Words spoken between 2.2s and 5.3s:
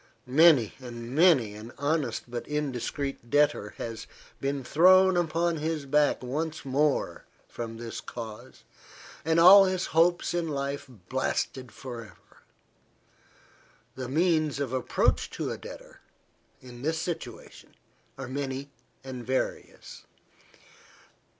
but indiscreet debtor has been thrown